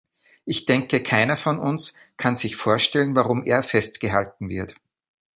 Ich 0.45 0.65
denke, 0.65 1.03
keiner 1.03 1.37
von 1.37 1.59
uns 1.59 1.99
kann 2.17 2.35
sich 2.35 2.55
vorstellen, 2.55 3.13
warum 3.15 3.43
er 3.43 3.61
festgehalten 3.61 4.49
wird. 4.49 4.73